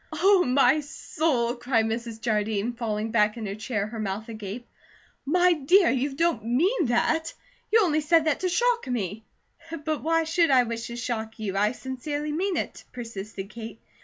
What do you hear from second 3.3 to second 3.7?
in her